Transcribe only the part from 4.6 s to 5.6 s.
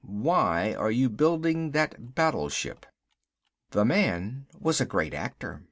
a great actor.